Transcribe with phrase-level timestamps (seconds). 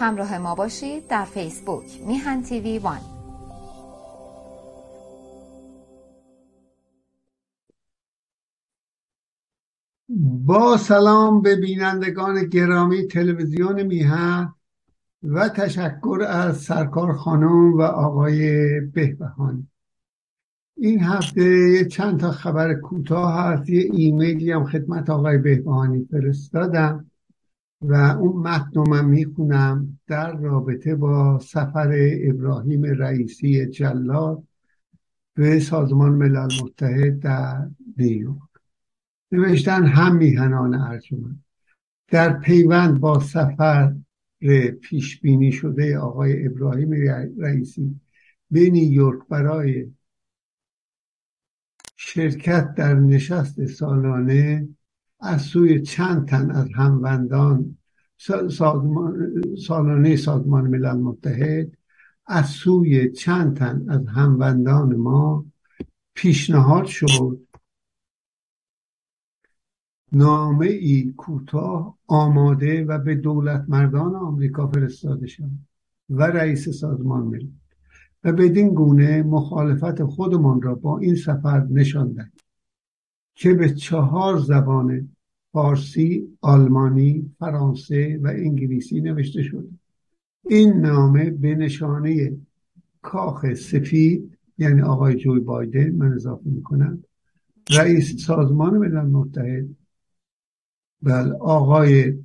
[0.00, 3.00] همراه ما باشید در فیسبوک میهن تیوی وان.
[10.46, 14.54] با سلام به بینندگان گرامی تلویزیون میهن
[15.22, 19.68] و تشکر از سرکار خانم و آقای بهبهانی
[20.76, 27.09] این هفته چند تا خبر کوتاه هست یه ایمیلی هم خدمت آقای بهبهانی فرستادم.
[27.82, 34.42] و اون متن من می‌خونم در رابطه با سفر ابراهیم رئیسی جلاد
[35.34, 38.38] به سازمان ملل متحد در نیویورک.
[39.32, 41.44] نوشتن هم میهنان ارجمند.
[42.08, 43.94] در پیوند با سفر
[44.80, 46.90] پیش بینی شده آقای ابراهیم
[47.38, 48.00] رئیسی
[48.50, 49.92] به نیویورک برای
[51.96, 54.68] شرکت در نشست سالانه
[55.20, 57.76] از سوی چند تن از هموندان
[58.50, 61.76] سازمان سالانه سازمان ملل متحد
[62.26, 65.46] از سوی چند تن از هموندان ما
[66.14, 67.46] پیشنهاد شد
[70.12, 75.50] نامه ای کوتاه آماده و به دولت مردان آمریکا فرستاده شد
[76.10, 77.46] و رئیس سازمان ملل.
[78.24, 82.32] و بدین گونه مخالفت خودمان را با این سفر نشان دهیم
[83.40, 85.08] که به چهار زبان
[85.52, 89.68] فارسی، آلمانی، فرانسه و انگلیسی نوشته شده
[90.46, 92.36] این نامه به نشانه
[93.02, 97.04] کاخ سفید یعنی آقای جوی بایدن من اضافه می‌کنم
[97.70, 99.68] رئیس سازمان ملل متحد
[101.02, 102.24] بل آقای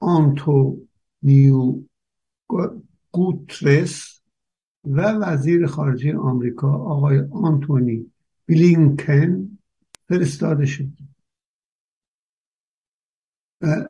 [0.00, 1.74] آنتونیو
[3.12, 4.20] گوترس
[4.84, 8.06] و وزیر خارجه آمریکا آقای آنتونی
[8.46, 9.39] بلینکن
[10.10, 10.88] فرستاده شد.
[13.60, 13.86] و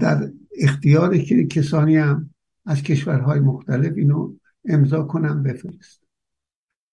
[0.00, 2.34] در اختیار کسانی هم
[2.64, 4.34] از کشورهای مختلف اینو
[4.64, 6.02] امضا کنم بفرست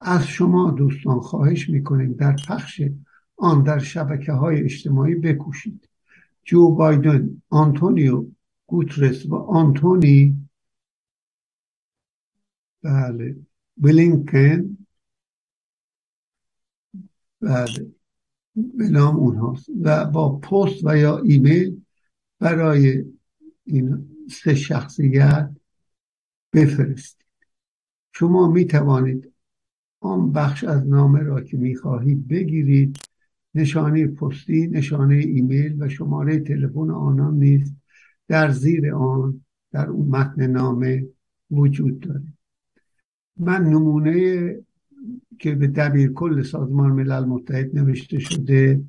[0.02, 2.82] از شما دوستان خواهش می‌کنیم در پخش
[3.36, 5.90] آن در شبکه های اجتماعی بکوشید.
[6.44, 8.26] جو بایدن آنتونیو
[8.68, 10.50] گوترس و آنتونی
[12.84, 13.36] بله
[13.78, 14.83] بلینکن
[17.44, 17.92] بله.
[18.56, 19.70] به نام اونهاست.
[19.82, 21.82] و با پست و یا ایمیل
[22.40, 23.06] برای
[23.64, 25.52] این سه شخصیت
[26.54, 27.26] بفرستید.
[28.14, 29.34] شما می توانید
[30.00, 32.98] آن بخش از نامه را که می خواهید بگیرید
[33.56, 37.74] نشانه پستی نشانه ایمیل و شماره تلفن آنان نیز
[38.28, 41.06] در زیر آن در اون متن نامه
[41.52, 42.24] وجود داره.
[43.38, 44.56] من نمونه
[45.40, 48.84] که به دبیر کل سازمان ملل متحد نوشته شده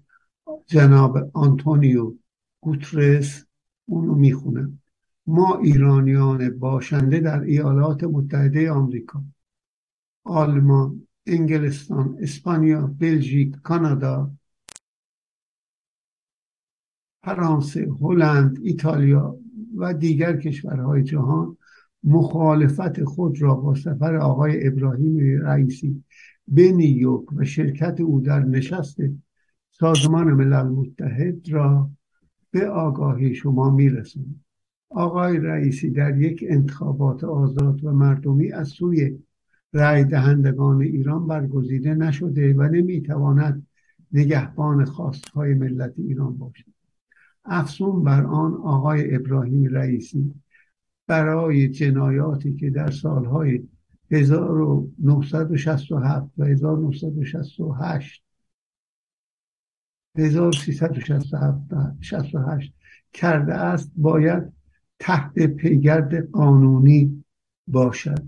[0.66, 2.14] جناب آنتونیو
[2.60, 3.44] گوترس
[3.86, 4.78] اونو می‌خونم
[5.26, 9.22] ما ایرانیان باشنده در ایالات متحده آمریکا
[10.24, 14.30] آلمان انگلستان اسپانیا بلژیک کانادا
[17.24, 19.38] فرانسه هلند ایتالیا
[19.76, 21.56] و دیگر کشورهای جهان
[22.04, 26.04] مخالفت خود را با سفر آقای ابراهیم رئیسی
[26.48, 28.96] به نیویورک و شرکت او در نشست
[29.70, 31.90] سازمان ملل متحد را
[32.50, 34.40] به آگاهی شما میرسونید
[34.90, 39.18] آقای رئیسی در یک انتخابات آزاد و مردمی از سوی
[39.72, 43.66] رأی دهندگان ایران برگزیده نشده و نمی‌تواند
[44.12, 46.64] نگهبان خواستهای ملت ایران باشد.
[47.44, 50.34] افزون بر آن آقای ابراهیم رئیسی
[51.06, 53.68] برای جنایاتی که در سالهای
[54.14, 58.24] 1967 و 1968
[60.18, 62.74] 1368
[63.12, 64.52] کرده است باید
[64.98, 67.24] تحت پیگرد قانونی
[67.66, 68.24] باشد.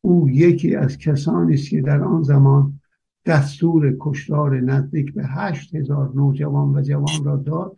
[0.00, 2.80] او یکی از کسانی است که در آن زمان
[3.26, 7.76] دستور کشتار نزدیک به هشت هزار نوجوان و جوان را داد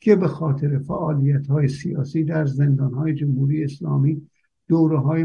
[0.00, 4.28] که به خاطر فعالیت های سیاسی در زندان های جمهوری اسلامی
[4.72, 5.24] دوره های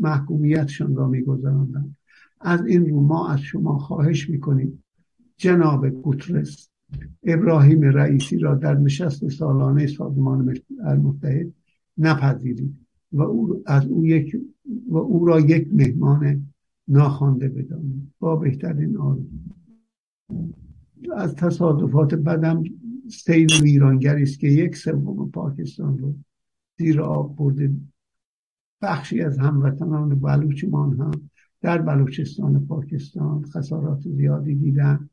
[0.00, 1.96] محکومیتشان را میگذراندند.
[2.40, 4.84] از این رو ما از شما خواهش می‌کنیم.
[5.36, 6.68] جناب گوترس
[7.22, 11.52] ابراهیم رئیسی را در نشست سالانه سازمان متحد
[11.98, 12.74] نپذیرید
[13.12, 14.36] و او از او یک
[14.88, 16.46] و او را یک مهمان
[16.88, 18.12] ناخوانده بدانید.
[18.18, 19.38] با بهترین آرزو.
[21.16, 22.62] از تصادفات بدم
[23.08, 26.14] سیل ویرانگری است که یک سوم پاکستان رو
[26.78, 27.70] زیر آب برده
[28.84, 35.10] بخشی از هموطنان بلوچمان هم در بلوچستان پاکستان خسارات زیادی دیدن.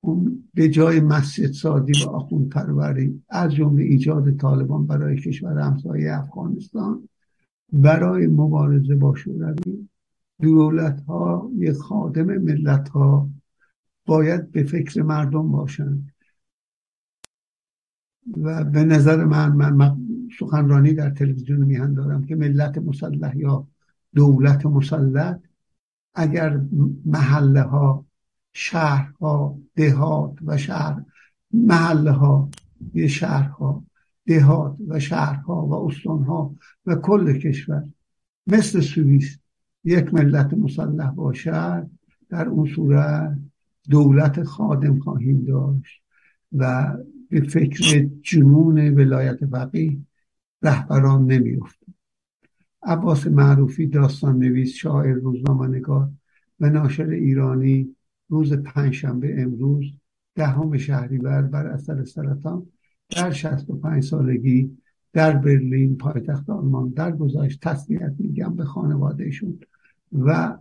[0.00, 6.18] اون به جای مسجد سازی و آخوند پروری از جمله ایجاد طالبان برای کشور همسایه
[6.18, 7.08] افغانستان
[7.72, 9.88] برای مبارزه با شوروی
[10.40, 13.28] دولت ها یه خادم ملت ها
[14.06, 16.12] باید به فکر مردم باشند.
[18.42, 19.96] و به نظر من من
[20.38, 23.66] سخنرانی در تلویزیون میهن دارم که ملت مسلح یا
[24.14, 25.40] دولت مسلط
[26.14, 26.60] اگر
[27.04, 28.06] محله ها
[28.52, 31.04] شهرها دهات و شهر
[31.52, 32.50] محله ها
[33.08, 33.84] شهرها
[34.26, 36.54] دهات و شهرها و استانها
[36.86, 37.84] و کل کشور
[38.46, 39.38] مثل سوئیس
[39.84, 41.90] یک ملت مسلح باشد
[42.28, 43.38] در اون صورت
[43.90, 46.02] دولت خادم خواهیم داشت
[46.52, 46.96] و
[47.30, 49.98] به فکر جنون ولایت فقیه
[50.62, 51.86] رهبران نمیفته
[52.82, 56.10] عباس معروفی داستان نویس شاعر روزنامه نگار
[56.60, 57.96] و ناشر ایرانی
[58.28, 59.92] روز پنجشنبه امروز
[60.34, 62.66] دهم شهریور بر اثر سرطان
[63.10, 64.76] در 65 سالگی
[65.12, 69.58] در برلین پایتخت آلمان در گذاشت تسلیت میگم به خانوادهشون
[70.12, 70.58] و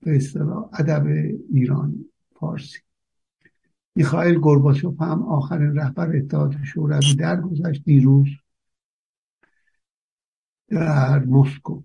[0.00, 1.06] به اصطلاح ادب
[1.52, 2.04] ایرانی
[2.40, 2.78] فارسی.
[3.96, 8.28] میخائیل گرباچوف هم آخرین رهبر اتحاد شوروی گذشت دیروز
[10.72, 11.82] در مسکو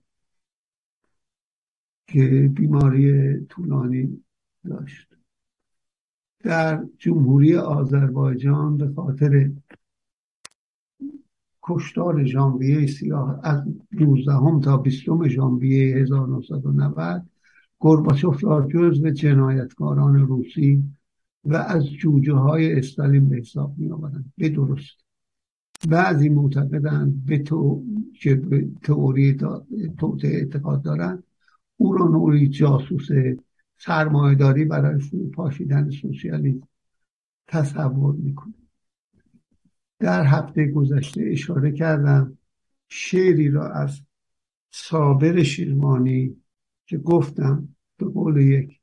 [2.07, 4.24] که بیماری طولانی
[4.66, 5.07] داشت.
[6.39, 9.51] در جمهوری آذربایجان به خاطر
[11.63, 17.25] کشتار ژانویه سیاه از 19 تا 20 ژانویه 1990
[17.80, 20.84] گرباچوف را جزو جنایتکاران روسی
[21.44, 25.06] و از جوجه های استالین به حساب می آورند به درست
[25.89, 27.83] بعضی معتقدند به تو
[28.13, 28.41] که
[28.83, 29.38] تئوری
[29.97, 31.24] توته اعتقاد دارند.
[31.77, 33.07] او را نوعی جاسوس
[33.77, 35.01] سرمایهداری برای
[35.33, 36.68] پاشیدن سوسیالیسم
[37.47, 38.53] تصور می‌کنه
[40.00, 42.38] در هفته گذشته اشاره کردم
[42.89, 44.01] شعری را از
[44.71, 46.35] صابر شیرمانی
[46.85, 48.79] که گفتم به قول یک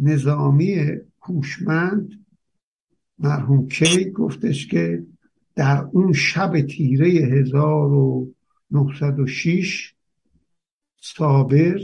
[0.00, 0.76] نظامی
[1.22, 2.26] هوشمند
[3.18, 5.06] مرحوم کی گفتش که
[5.54, 9.94] در اون شب تیره 1906
[11.00, 11.80] صابر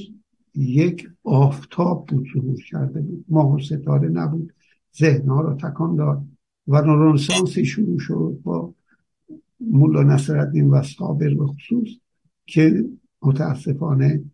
[0.54, 3.24] یک آفتاب بود ظهور کرده بود.
[3.28, 4.52] ماه و ستاره نبود.
[4.98, 6.24] ذهنها را تکان داد
[6.68, 8.74] و رنسانسی شروع شد با
[9.60, 11.88] مولا نصرالدین و صابر به خصوص
[12.46, 12.84] که
[13.22, 14.24] متاسفانه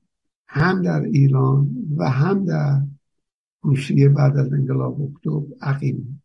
[0.47, 2.83] هم در ایران و هم در
[3.63, 6.20] روسیه بعد از انقلاب اکتبر عقیم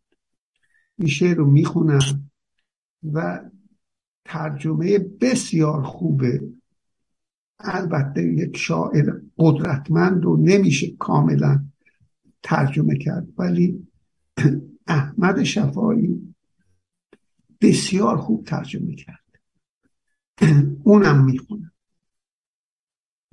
[0.98, 2.30] این شعر رو می‌خونم
[3.12, 3.40] و
[4.24, 6.40] ترجمه بسیار خوبه.
[7.58, 11.64] البته یک شاعر قدرتمند رو نمیشه کاملا
[12.42, 13.88] ترجمه کرد ولی
[14.86, 16.34] احمد شفایی
[17.60, 19.24] بسیار خوب ترجمه کرد.
[20.84, 21.72] اونم می‌خونه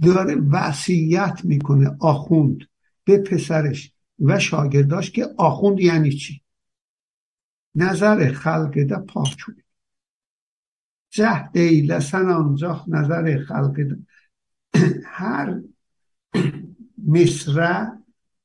[0.01, 2.57] داره وصیت می‌کنه آخوند
[3.03, 6.42] به پسرش و شاگرداش که آخوند یعنی چی؟
[7.75, 9.55] نظر خلق ده پاچون
[11.09, 13.97] جه دیلسن آنجا نظر خلق ده
[15.05, 15.61] هر
[17.07, 17.87] مصرع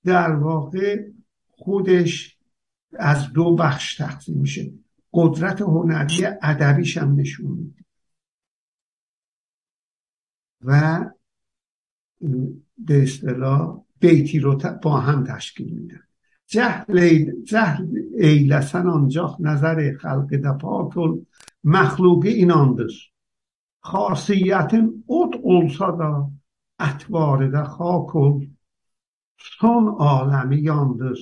[0.05, 1.09] در واقع
[1.51, 2.39] خودش
[2.93, 4.73] از دو بخش تقسیم میشه.
[5.13, 7.85] قدرت هنری ادبیش هم نشون میده.
[10.65, 11.05] و
[12.79, 16.08] به اصطلاح بیتی رو با هم تشکیل میدن.
[16.49, 16.99] جهل
[17.43, 17.87] جهل
[18.19, 21.27] ایلسن آنجا نظر خلق دفاع کن.
[21.65, 22.93] مخلوق ایناندر
[23.81, 24.73] خاصیت
[25.07, 26.31] اوت اولسا دا
[26.81, 28.47] اتواره دا خاکل
[29.39, 31.15] سون آلمی یاندر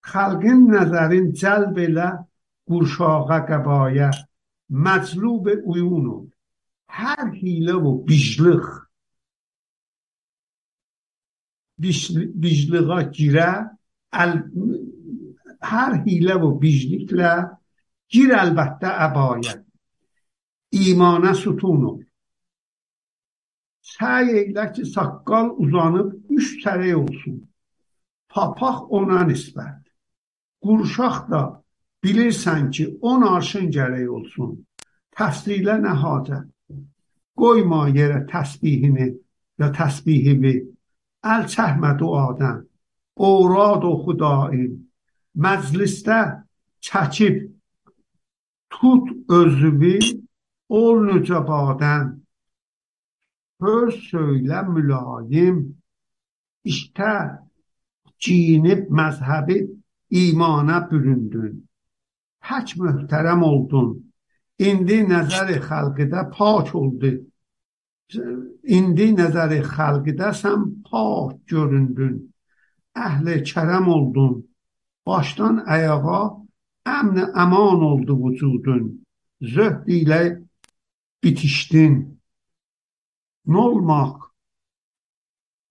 [0.00, 2.26] خلقین نظرین جلب له
[2.68, 4.10] گوشاقه قبایه
[4.70, 6.26] مطلوب اویونو
[6.88, 8.86] هر حیله و بیجلخ.
[12.34, 13.73] بیجلغا گیره.
[16.06, 17.34] Hilə və bicliklə
[18.12, 19.60] gir əlbəttə əbayət.
[20.74, 21.98] imana sütun ol.
[23.94, 27.36] Səy eylə ki, saqqal uzanıb üç tərək olsun.
[28.32, 29.84] Papaq ona nisbət.
[30.64, 31.42] Qurşaq da
[32.02, 34.56] bilirsən ki, on arşın gərək olsun.
[35.14, 36.48] Təsdilə nə hacət?
[37.38, 39.08] Qoyma yerə təsbihini
[39.60, 40.54] ya təsbihimi.
[41.34, 42.64] Əl çəkmə duadan.
[43.16, 44.72] Orad oxu daim.
[45.36, 46.20] Məclisdə
[46.80, 47.36] çəkib
[48.70, 49.98] tut özünü
[50.68, 52.24] ol nücabadan
[53.60, 55.76] söz söyle mülayim
[56.64, 57.30] işte
[58.18, 59.70] giyinip mezhebi
[60.10, 61.68] imana büründün.
[62.44, 64.12] Pək möhtərəm oldun.
[64.58, 67.12] İndi nəzəri xalqıda pak oldu.
[68.76, 72.33] İndi nəzəri xalqıda sən pak göründün.
[72.94, 74.34] Əhli kərəm oldun.
[75.06, 76.22] Başdan ayağa
[76.96, 78.84] əmn əman oldu vücudun.
[79.54, 80.20] Zöhd ilə
[81.22, 81.94] bitişdin.
[83.46, 84.30] Nolmaq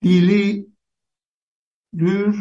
[0.03, 0.68] dili
[1.98, 2.36] dür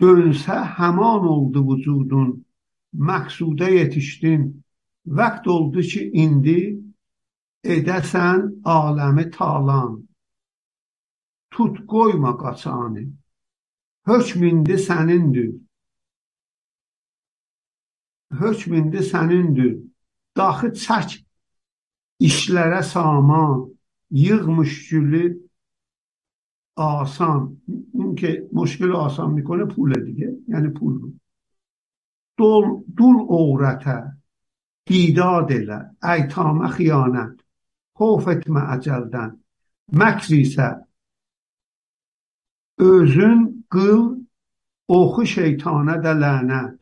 [0.00, 2.30] dönsə həman oldu vücudun.
[3.08, 4.42] Məqsuda yetişdin.
[5.18, 6.60] Vəqt oldu ki, indi
[7.74, 9.92] edəsən aləmi talan.
[11.52, 13.04] Tut qoyma qaçanı
[14.07, 15.51] Hökm indi sənindir.
[18.31, 19.77] Hökm indi sənindir.
[20.37, 21.19] Daxı çək
[22.27, 23.69] işlərə saman,
[24.11, 25.43] yığ müşkülü
[26.75, 31.13] آسان اون که مشکل آسان میکنه پول دیگه یعنی پول رو
[32.37, 34.03] دول, دول عورته
[34.85, 35.51] دیداد
[36.03, 37.39] ایتام خیانت
[37.93, 39.43] خوفت اcelden
[39.91, 40.67] məkr isə
[42.77, 44.26] özün قل
[44.86, 46.78] اوخو شیطانه ده لعنه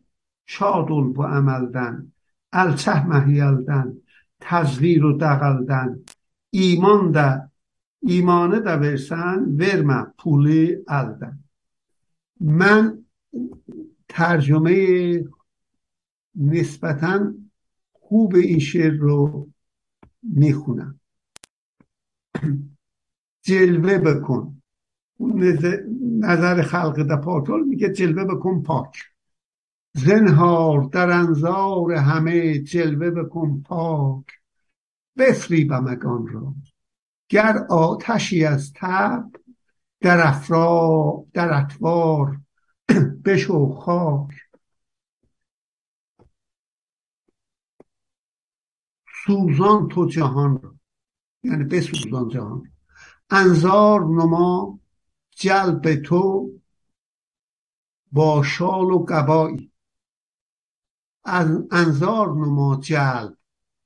[0.46, 2.12] شاد بو عملدن
[2.52, 3.96] الچه مهیلدن
[4.40, 6.00] تزویر و دقلدن
[6.50, 7.50] ایمان ده
[8.02, 11.38] ایمانه ده برسن ورمه پولی الدن
[12.40, 13.04] من
[14.08, 15.24] ترجمه
[16.36, 17.34] نسبتا
[17.92, 19.48] خوب این شعر رو
[20.22, 21.00] می‌خونم.
[23.42, 24.55] جلوه بکن.
[26.20, 28.96] نظر خلق ده پاتول میگه جلوه بکن پاک.
[29.94, 34.24] زنهار در انظار همه جلوه بکن پاک.
[35.16, 36.54] بفریبمگان را.
[37.28, 39.30] گر آتشی از تب
[40.00, 42.40] در افرا در اطوار
[43.24, 44.30] بشو خاک.
[49.26, 50.74] سوزان تو جهان را.
[51.42, 52.72] یعنی بسوزان جهان.
[53.30, 54.80] انظار نما
[55.38, 56.50] جلب تو
[58.12, 59.72] با شال و قبایی
[61.70, 63.36] انظار نما جلب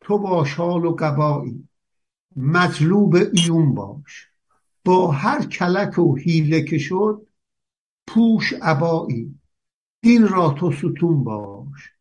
[0.00, 1.68] تو با شال و قبایی
[2.36, 4.28] مطلوب ایون باش.
[4.84, 7.26] با هر کلک و حیله که شد
[8.06, 9.40] پوش عبایی
[10.02, 11.92] دین را تو ستون باش.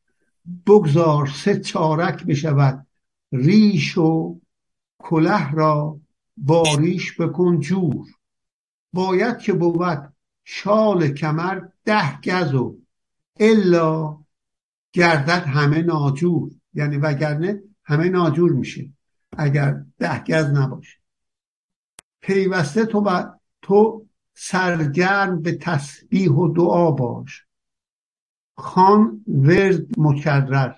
[0.67, 2.87] بگذار سه چارک بشود
[3.31, 4.39] ریش و
[4.99, 5.99] کله را
[6.37, 8.18] با ریش بکن جور.
[8.93, 12.77] باید که بود شال کمر ده گز و
[13.39, 14.17] الا
[14.93, 16.51] گردد همه ناجور.
[16.73, 18.89] یعنی وگرنه همه ناجور میشه.
[19.37, 20.97] اگر ده گز نباشه.
[22.21, 23.01] پیوسته تو
[23.61, 27.45] تو سرگرم به تسبیح و دعا باش.
[28.57, 30.73] خان ورد مکرر.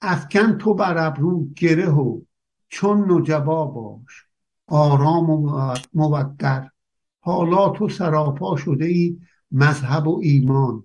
[0.00, 2.20] افکن تو بر ابرو گره و
[2.68, 4.26] چون نجبا باش.
[4.66, 6.69] آرام و موقر
[7.20, 9.20] حالا تو سراپا شده ای
[9.52, 10.84] مذهب و ایمان.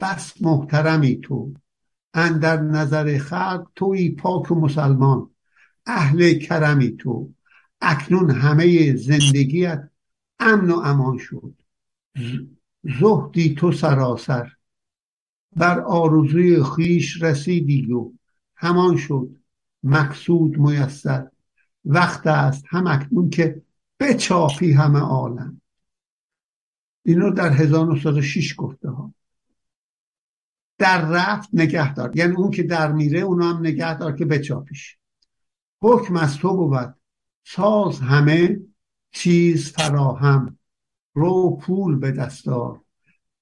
[0.00, 1.54] بس محترمی تو.
[2.14, 5.30] اندر نظر خلق توی پاک و مسلمان.
[5.86, 7.32] اهل کرمی تو.
[7.80, 9.90] اکنون همه زندگیت
[10.38, 11.54] امن و امان شد.
[13.00, 14.52] زهدی تو سراسر.
[15.56, 18.12] بر آرزوی خیش رسیدی و
[18.56, 19.36] همان شد.
[19.82, 21.28] مقصود میسر.
[21.84, 23.62] وقت است هم اکنون که
[24.00, 25.60] بچاپی همه عالم.
[27.02, 29.14] اینو در 1906 گفته ها.
[30.78, 32.16] در رفت نگه دار.
[32.16, 34.98] یعنی اون که در میره اونو هم نگه دار که بچاپیش.
[35.82, 36.94] حکم از تو بود.
[37.44, 38.60] ساز همه
[39.10, 40.58] چیز فراهم.
[41.14, 42.80] رو پول به دستار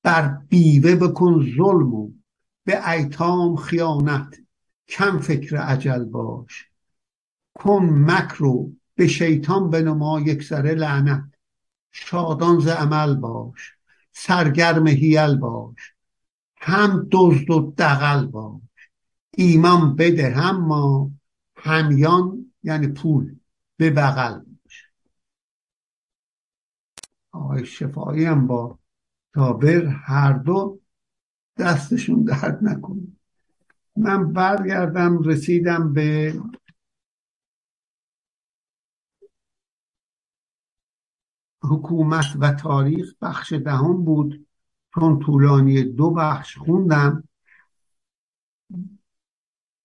[0.03, 2.11] بر بیوه بکن ظلم و
[2.65, 4.41] به ایتام خیانت.
[4.89, 6.71] کم فکر عجل باش.
[7.55, 11.25] کن مکر رو به شیطان بنما یک سره لعنت.
[11.93, 13.73] شادان ز عمل باش.
[14.13, 15.95] سرگرم هیل باش.
[16.57, 18.61] هم دزد و دقل باش.
[19.37, 21.11] ایمان بده هم ما
[21.57, 23.37] همیان یعنی پول
[23.77, 24.85] به بغل باشه
[27.33, 28.79] آقای شفایی هم با
[29.35, 30.81] تابر هر دو
[31.59, 33.03] دستشون درد نکنه.
[33.97, 36.35] من برگردم رسیدم به
[41.71, 44.47] حکومت و تاریخ بخش دهم بود.
[44.95, 47.29] چون طولانی دو بخش خوندم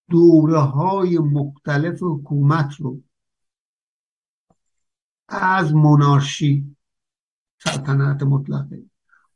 [0.09, 3.01] دوره های مختلف حکومت رو
[5.27, 6.75] از منارشی
[7.63, 8.83] سلطنت مطلقه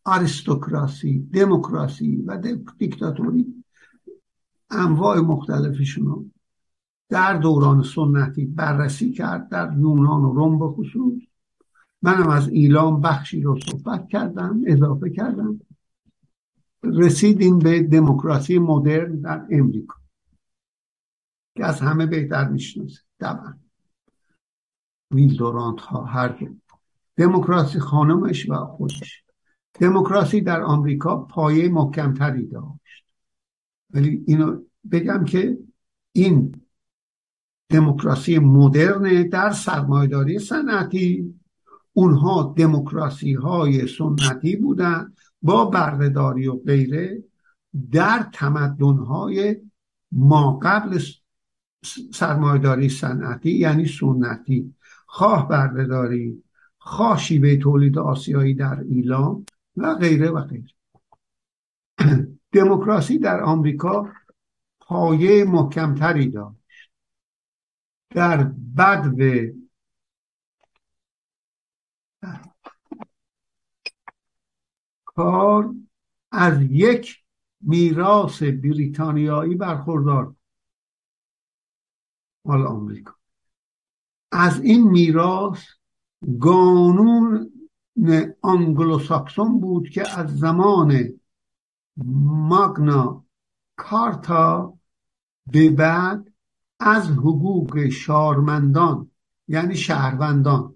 [0.04, 2.38] آریستوکراسی دموکراسی و
[2.78, 3.64] دیکتاتوری
[4.70, 6.32] انواع مختلفشون
[7.10, 11.33] در دوران سنتی بررسی کرد در یونان و روم به خصوص.
[12.04, 15.62] منم از ایلام بخشی رو صحبت کردم اضافه کردم.
[16.84, 19.96] رسیدیم به دموکراسی مدرن در امریکا
[21.58, 23.00] که از همه بهتر می‌شناسه.
[23.20, 23.54] طبعا
[25.12, 26.50] ویل دورانت ها هر
[27.16, 29.24] دموکراسی خانمش و خودش.
[29.74, 33.06] دموکراسی در آمریکا پایه محکمتری داشت.
[33.90, 35.58] ولی اینو بگم که
[36.12, 36.62] این
[37.70, 41.34] دموکراسی مدرن در سرمایداری صنعتی
[41.94, 47.24] اونها دموکراسی های سنتی بودن با بردهداری و غیره
[47.92, 49.56] در تمدن های
[50.12, 51.00] ما قبل
[52.14, 54.74] سرمایداری صنعتی یعنی سنتی.
[55.06, 56.44] خواه بردهداری
[56.78, 59.46] خواه شیوه تولید آسیایی در ایلام
[59.78, 60.68] و غیره و غیره.
[62.52, 64.10] دموکراسی در آمریکا
[64.80, 66.92] پایه محکمتری داشت.
[68.10, 68.44] در
[68.78, 69.63] بدو
[75.16, 75.76] کار
[76.32, 77.24] از یک
[77.62, 80.36] میراث بریتانیایی برخوردار
[82.46, 83.14] مال آمریکا.
[84.32, 85.64] از این میراث
[86.40, 87.52] قانون
[88.42, 91.20] آنگلوساکسون بود که از زمان
[91.98, 93.26] ماگنا
[93.76, 94.74] کارتا
[95.48, 96.34] به بعد
[96.80, 99.12] از حقوق شارمندان
[99.48, 100.76] یعنی شهروندان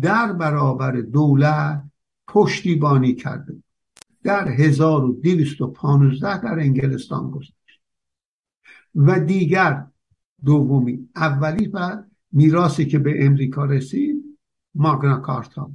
[0.00, 1.84] در برابر دولت
[2.28, 3.63] پشتیبانی کرده
[4.24, 7.54] در 1215 در انگلستان گذاشت
[8.94, 9.86] و دیگر
[10.44, 12.02] دومی اولی و
[12.32, 14.38] میراثی که به امریکا رسید
[14.74, 15.70] ماگنا کارتا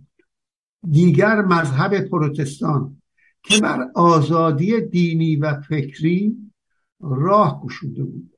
[0.92, 3.02] دیگر مذهب پروتستان
[3.44, 6.38] که بر آزادی دینی و فکری
[7.00, 8.36] راه گشوده بود.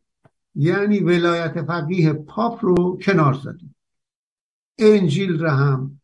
[0.55, 3.75] یعنی ولایت فقیه پاپ رو کنار زدیم
[4.79, 6.00] انجیل را هم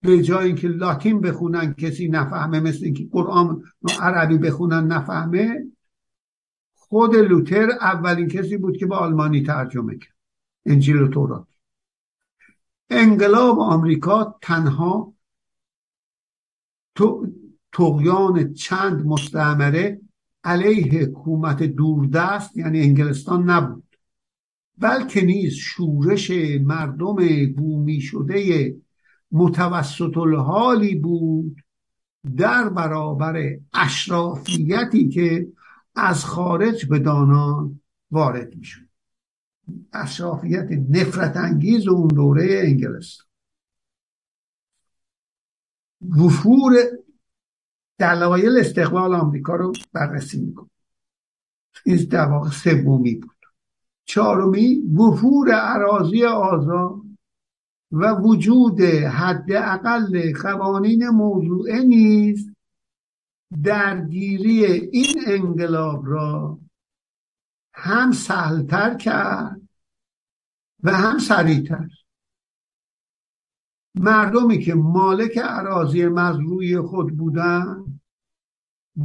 [0.00, 3.62] به جای که لاتین بخونن کسی نفهمه مثل اینکه قرآن
[4.00, 5.66] عربی بخونن نفهمه.
[6.74, 10.14] خود لوتر اولین کسی بود که به آلمانی ترجمه کرد
[10.66, 11.46] انجیل و تورات.
[12.90, 15.14] انقلاب آمریکا تنها
[17.72, 20.00] تقیان چند مستعمره
[20.44, 23.96] علیه حکومت دوردست یعنی انگلستان نبود.
[24.78, 26.30] بلکه نیز شورش
[26.60, 27.16] مردم
[27.56, 28.74] بومی شده
[29.32, 31.62] متوسط الحالی بود
[32.36, 35.48] در برابر اشرافیتی که
[35.94, 38.88] از خارج به دانان وارد می‌شد.
[39.92, 43.26] اشرافیت نفرت انگیز اون دوره انگلستان.
[46.00, 46.72] وفور
[47.98, 50.70] دلایل استقبال آمریکا رو بررسی میکن
[51.86, 53.36] این در واقع سومی بود.
[54.04, 57.07] چهارمی وفور عراضی آزاد
[57.92, 62.54] و وجود حداقل قوانین موضوعه نیز
[63.64, 66.58] درگیری این انقلاب را
[67.74, 69.60] هم سهلتر کرد
[70.82, 71.88] و هم سریعتر.
[73.94, 78.00] مردمی که مالک عراضی مزروعی خود بودند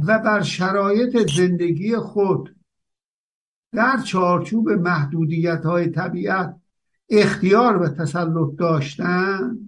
[0.06, 2.56] و بر شرایط زندگی خود
[3.72, 6.60] در چارچوب محدودیت های طبیعت
[7.10, 9.58] اختیار و تسلط داشتن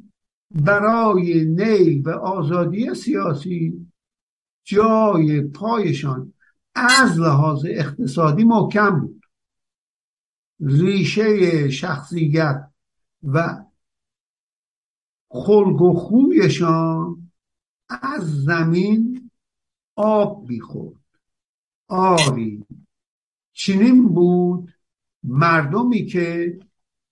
[0.50, 3.86] برای نیل و آزادی سیاسی
[4.64, 6.32] جای پایشان
[6.74, 9.22] از لحاظ اقتصادی محکم بود.
[10.60, 12.70] ریشه شخصیت
[13.22, 13.64] و
[15.28, 17.32] خلق و خویشان
[17.88, 19.30] از زمین
[19.96, 21.00] آب می‌خورد.
[21.88, 22.64] آری
[23.52, 24.72] چنین بود
[25.22, 26.58] مردمی که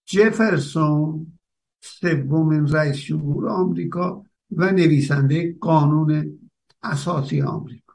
[0.07, 1.39] جفرسون
[1.81, 6.39] سومین رئیس جمهور آمریکا و نویسنده قانون
[6.83, 7.95] اساسی آمریکا.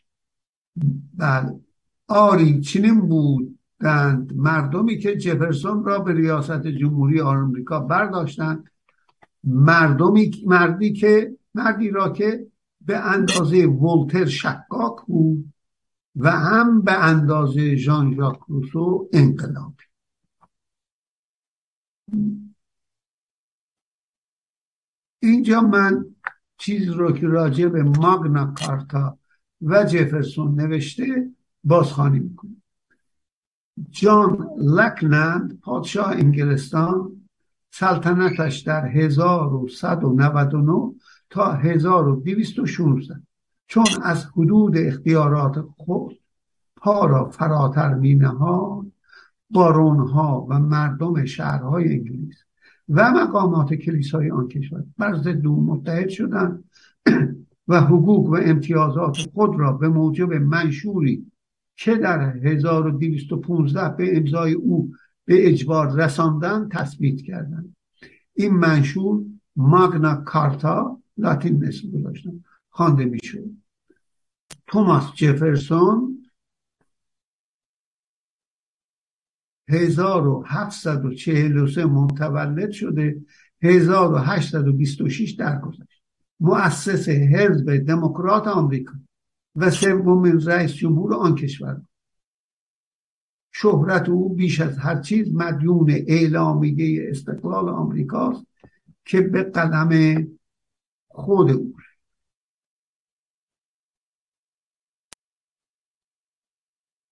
[1.17, 1.60] بله.
[2.08, 3.60] آری چنین بود.
[3.79, 4.34] دند.
[4.36, 8.69] مردمی که جفرسون را به ریاست جمهوری آمریکا برداشتند
[9.43, 12.47] مردمی مردی که مردی را که
[12.81, 15.53] به اندازه ولتر شکاک بود
[16.15, 19.83] و هم به اندازه ژان ژاک روسو انقلابی
[25.19, 26.05] اینجا من
[26.57, 29.17] چیز رو که راجع به ماگنا کارتا
[29.61, 31.31] و جفرسون نوشته
[31.63, 32.61] بازخوانی می‌کنم.
[33.89, 37.21] جان لکنند پادشاه انگلستان
[37.71, 40.95] سلطنتش در 1199
[41.29, 43.15] تا 1216
[43.67, 46.19] چون از حدود اختیارات خود
[46.75, 48.85] پا را فراتر می نهاد
[49.49, 52.43] بارونها و مردم شهرهای انگلیس
[52.89, 54.83] و مقامات کلیسای آن کشور.
[54.97, 56.63] بر ضد متحد شدند
[57.67, 61.31] و حقوق و امتیازات خود را به موجب منشوری
[61.75, 64.91] که در 1215 به امضای او
[65.25, 67.75] به اجبار رساندن تثبیت کردند.
[68.33, 69.21] این منشور
[69.55, 73.45] ماگنا کارتا لاتین اسم گذاشتن خوانده می‌شد.
[74.67, 76.25] توماس جفرسون
[79.69, 83.21] 1743 متولد شده.
[83.62, 86.03] 1826 درگذشت.
[86.39, 88.93] مؤسس حزب دموکرات آمریکا
[89.55, 91.82] و سومین رئیس جمهور آن کشور
[93.51, 98.45] شهرت او بیش از هر چیز مدیون اعلامیه استقلال آمریکاست
[99.05, 99.89] که به قدم
[101.19, 101.73] خود او.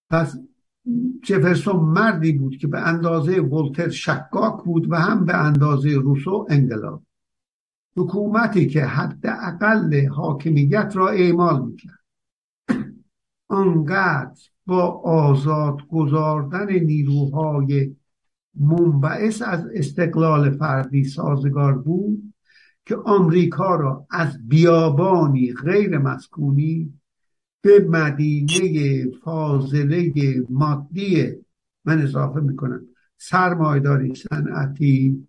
[0.10, 0.40] پس
[1.24, 7.04] جفرسون مردی بود که به اندازه ولتر شکاک بود و هم به اندازه روسو انقلاب.
[7.98, 12.00] حکومتی که حداقل حاکمیت را اعمال می‌کرد.
[13.48, 17.96] آنقدر با آزاد گذاردن نیروهای
[18.56, 22.27] منبعث از استقلال فردی سازگار بود
[22.88, 26.94] که آمریکا را از بیابانی غیر مسکونی
[27.62, 30.14] به مدینه فاضله
[30.50, 31.32] مادی
[31.86, 32.82] من اضافه می‌کنم
[33.18, 35.28] سرمایداری صنعتی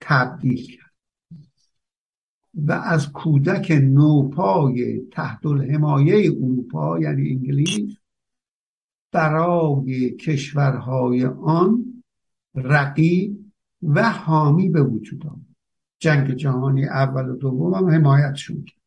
[0.00, 0.92] تبدیل کرد
[2.54, 7.96] و از کودک نوپای تحت الحمایه اروپا یعنی انگلیس
[9.12, 12.02] برای کشورهای آن
[12.54, 15.45] رقیب و حامی به وجود آمد.
[15.98, 18.80] جنگ جهانی اول و دوم هم حمایتشون کرد.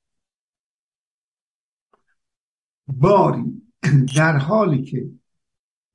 [2.87, 3.61] باری
[4.15, 5.09] در حالی که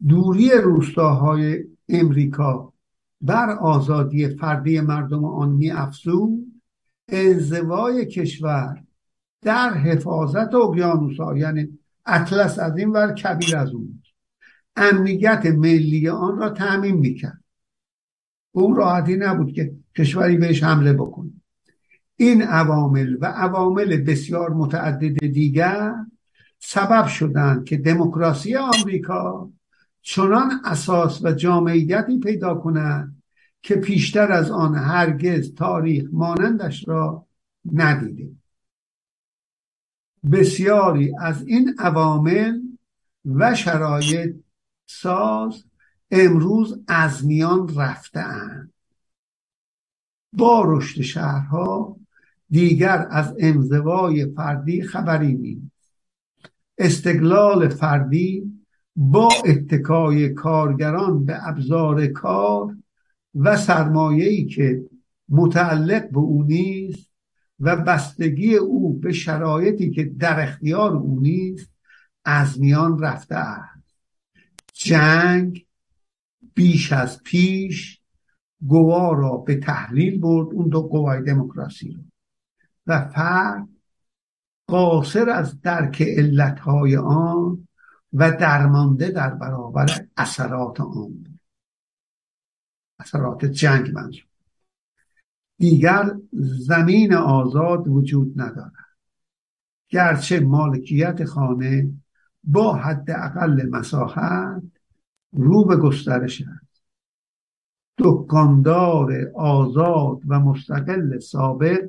[0.09, 2.73] دوری روستاهای امریکا
[3.21, 6.63] بر آزادی فردی مردم آن می افزود
[7.09, 8.85] انزوای کشور
[9.43, 14.03] در حفاظت اقیانوسها یعنی اطلس از این ور کبیر از اون.
[14.77, 17.44] امنیت ملی آن را تعمین می‌کرد.
[18.57, 21.31] اون راحتی نبود که کشوری بهش حمله بکنه.
[22.17, 25.95] این عوامل و عوامل بسیار متعدد دیگر
[26.59, 29.51] سبب شدند که دموکراسی آمریکا
[30.03, 33.23] چنان اساس و جامعیتی پیدا کند
[33.63, 37.27] که پیشتر از آن هرگز تاریخ مانندش را
[37.73, 38.29] ندیده.
[40.33, 42.61] بسیاری از این عوامل
[43.25, 44.35] و شرایط
[44.87, 45.65] ساز
[46.17, 48.73] امروز از میان رفتهاند.
[50.33, 51.97] با رشد شهرها
[52.51, 55.93] دیگر از انزوای فردی خبری نیست.
[56.79, 58.61] استقلال فردی
[58.97, 62.77] با اتکای کارگران به ابزار کار
[63.35, 64.85] و سرمایه‌ای که
[65.29, 67.11] متعلق به او نیست
[67.61, 71.71] و بستگی او به شرایطی که در اختیار او نیست
[72.25, 73.85] از میان رفته است
[74.73, 75.64] جنگ
[76.55, 78.01] بیش از پیش
[78.67, 82.03] گوا را به تحلیل برد اون دو قوای دموکراسی رو.
[82.87, 83.69] و فرد
[84.67, 87.69] قاصر از درک علتهای آن
[88.13, 91.39] و درمانده در برابر اثرات آن
[92.99, 94.25] اثرات جنگ منظور.
[95.59, 96.11] دیگر
[96.67, 98.73] زمین آزاد وجود ندارد.
[99.89, 101.93] گرچه مالکیت خانه
[102.45, 104.63] با حداقل مساحت
[105.35, 106.83] رو به گسترش است.
[107.99, 111.89] دکاندار آزاد و مستقل سابق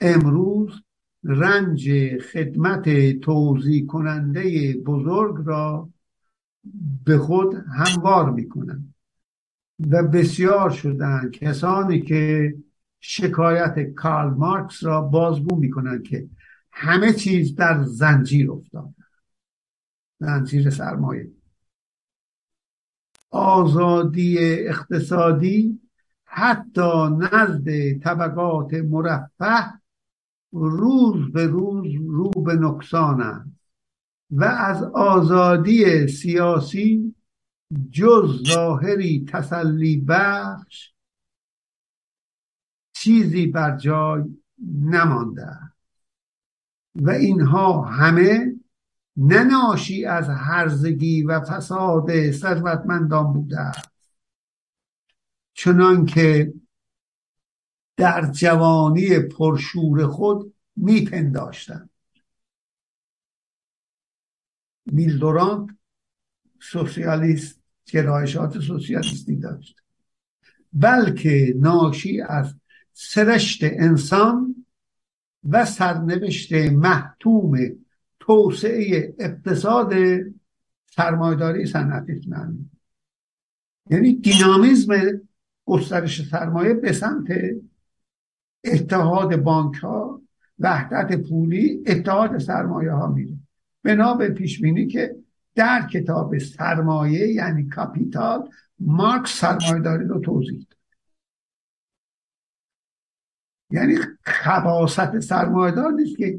[0.00, 0.82] امروز
[1.24, 5.88] رنج خدمت توضیح کننده بزرگ را
[7.04, 8.94] به خود هموار می‌کنند
[9.90, 12.54] و بسیار شدن کسانی که
[13.00, 16.28] شکایت کارل مارکس را بازگو می‌کنند که
[16.72, 18.94] همه چیز در زنجیر افتاده
[20.20, 21.33] زنجیر سرمایه.
[23.34, 25.80] آزادی اقتصادی
[26.24, 29.72] حتی نزد طبقات مرفه
[30.52, 33.50] روز به روز رو به نقصان است.
[34.30, 37.14] و از آزادی سیاسی
[37.90, 40.92] جز ظاهری تسلی بخش
[42.92, 44.22] چیزی بر جای
[44.82, 45.58] نمانده
[46.94, 48.54] و اینها همه
[49.16, 53.90] نناشی از هرزگی و فساد ثروتمندان بوده است.
[55.54, 56.54] چنان که
[57.96, 61.90] در جوانی پرشور خود میپنداشتند.
[64.86, 65.70] میل دورانت
[66.60, 69.76] سوسیالیست گرایشات سوسیالیستی داشت.
[70.72, 72.54] بلکه ناشی از
[72.92, 74.66] سرشت انسان
[75.44, 77.83] و سرنوشت محتوم
[78.26, 79.94] توسعه اقتصاد
[80.90, 82.70] سرمایداری صنعتی اسلامی.
[83.90, 85.20] یعنی دینامیزم
[85.64, 87.26] گسترش سرمایه به سمت
[88.64, 90.22] اتحاد بانک ها
[90.58, 93.34] وحدت پولی اتحاد سرمایه ها میره.
[93.82, 95.16] بنا به پیش بینی که
[95.54, 100.78] در کتاب سرمایه یعنی کاپیتال مارکس سرمایه رو توضیح داد.
[103.70, 106.38] یعنی خباست سرمایه دار نیست که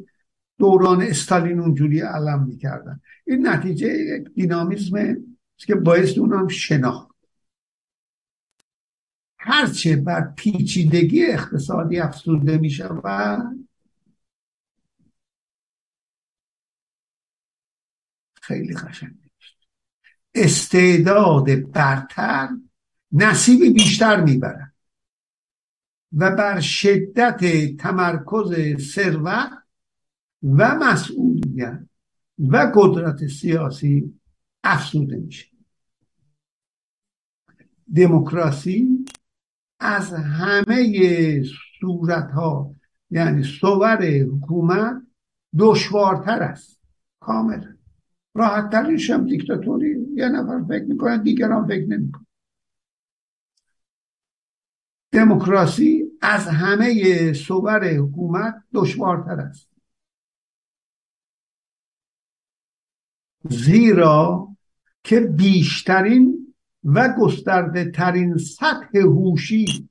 [0.58, 3.00] دوران استالین اونجوری علم می‌کردن.
[3.28, 5.16] این نتیجه یک دینامیزم
[5.58, 7.16] که باعث اونم شناخت.
[9.40, 13.68] هرچه بر پیچیدگی اقتصادی افزوده می شود
[18.42, 19.16] خیلی قشنگ
[20.36, 22.50] استعداد برتر
[23.12, 24.74] نصیب بیشتر می‌برد
[26.14, 27.40] و بر شدت
[27.78, 29.65] تمرکز ثروت
[30.44, 31.80] و مسئولیت
[32.40, 34.20] و قدرت سیاسی
[34.64, 35.48] افزوده میشه.
[37.96, 39.06] دموکراسی
[39.80, 41.44] از همه
[41.80, 42.76] صورت ها
[43.10, 45.02] یعنی صور حکومت
[45.60, 46.82] دشوارتر است.
[47.20, 47.76] کاملا
[48.34, 50.08] راحت ترینش هم دیکتاتوری.
[50.14, 52.26] یه نفر فکر می‌کنه دیگران فکر نمی‌کنه.
[55.12, 59.75] دموکراسی از همه صور حکومت دشوارتر است.
[63.50, 64.48] زیرا
[65.04, 69.90] که بیشترین و گسترده ترین سطح هوشی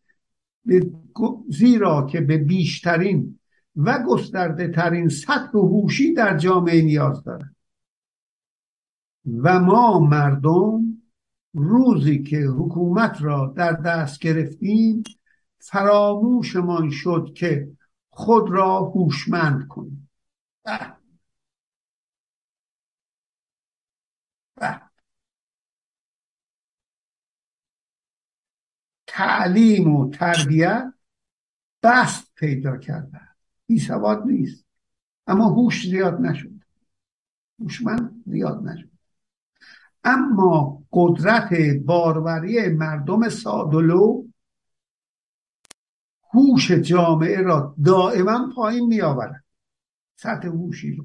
[1.49, 3.39] زیرا که به بیشترین
[3.77, 7.55] و گسترده ترین سطح هوشی در جامعه نیاز دارد.
[9.43, 10.83] و ما مردم
[11.55, 15.03] روزی که حکومت را در دست گرفتیم
[15.59, 17.69] فراموشمان شد که
[18.11, 20.11] خود را هوشمند کنیم.
[29.15, 30.95] تعلیم و تربیت
[31.83, 33.21] بست پیدا کرده.
[33.67, 34.65] بی سواد نیست.
[35.27, 36.51] اما هوش زیاد نشد.
[37.61, 38.91] هوشمند زیاد نشد.
[40.05, 41.55] اما قدرت
[41.87, 44.25] باروری مردم سادلو
[46.33, 49.45] هوش جامعه را دائما پایین می آورد
[50.17, 51.05] سطح هوشی رو.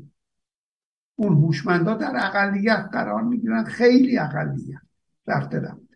[1.16, 4.82] اون هوشمندا در اقلیت قرار می گیرن خیلی اقلیت.
[5.28, 5.89] رفته رفته.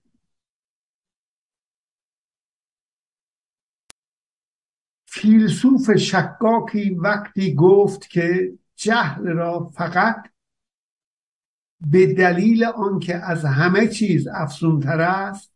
[5.14, 10.30] فیلسوف شکاکی وقتی گفت که جهل را فقط
[11.82, 15.54] به دلیل آنکه از همه چیز افزونتر است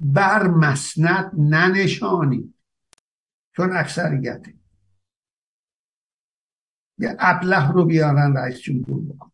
[0.00, 2.54] بر مسند ننشانید.
[3.56, 4.54] چون اکثریته
[6.98, 9.32] یه ابله رو بیارن رئیس جمهور بکن.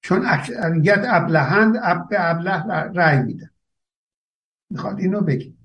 [0.00, 1.72] چون اکثریت ابلهند
[2.08, 2.62] به ابله
[2.94, 3.50] رأی میدن.
[4.70, 5.61] می‌خواد اینو بگی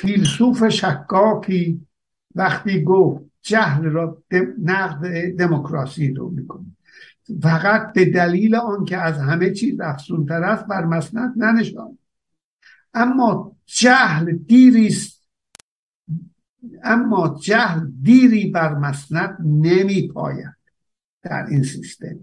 [0.00, 1.86] فیلسوف شکاکی
[2.34, 4.22] وقتی گفت جهل را
[4.62, 6.66] نقد دموکراسی رو می‌کنه.
[7.42, 11.98] فقط به دلیل آنکه از همه چیز افزونتر است بر مسند ننشان.
[12.94, 15.28] اما جهل دیریست
[16.82, 20.56] اما جهل دیری بر مسند نمی پاید
[21.22, 22.18] در این سیستم.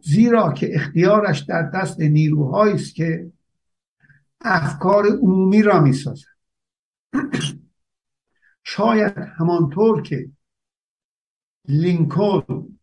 [0.00, 3.30] زیرا که اختیارش در دست نیروهایی است که
[4.40, 6.35] افکار عمومی را می سازد
[8.64, 10.30] شاید همانطور که
[11.68, 12.78] لینکلن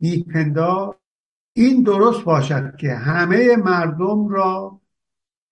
[0.00, 1.00] میپندا
[1.52, 4.80] این درست باشد که همه مردم را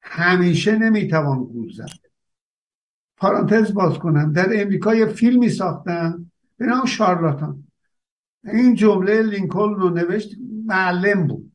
[0.02, 2.04] همیشه نمی‌توان گول زد.
[3.16, 7.66] پارانتز باز کنم در امریکا یه فیلمی ساختن به نام شارلاتان.
[8.44, 10.34] این جمله لینکلن رو نوشت
[10.66, 11.52] معلم بود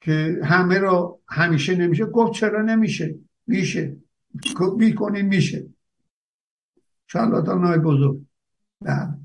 [0.00, 3.96] که همه رو همیشه نمیشه گفت چرا نمیشه؟ میشه.
[4.76, 5.66] می‌کنیم میشه.
[7.06, 8.20] شالاتان های بزرگ.
[8.80, 9.18] نه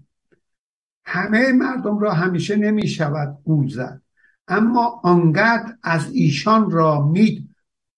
[1.06, 4.01] همه مردم را همیشه نمی‌شود گول زد.
[4.47, 7.56] اما آنقدر از ایشان را مید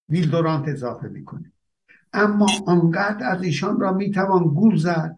[0.10, 1.52] ویلدورانت اضافه می‌کنه.
[2.14, 5.18] اما آنقدر از ایشان را می‌توان گول زد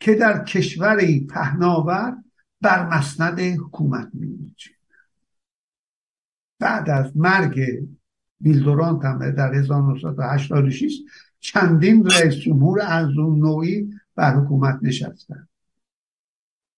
[0.00, 2.16] که در کشوری پهناور
[2.60, 4.70] بر مسند حکومت میمیچه
[6.58, 7.60] بعد از مرگ
[8.40, 10.94] ویلدورانت هم در 1986
[11.40, 15.48] چندین رئیس جمهور از اون نوعی بر حکومت نشستن.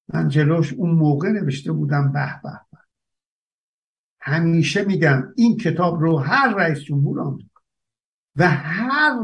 [0.09, 2.61] من جلوش اون موقع نوشته بودم به به
[4.21, 7.61] همیشه میگم این کتاب رو هر رئیس جمهور آمریکا
[8.37, 9.19] و هر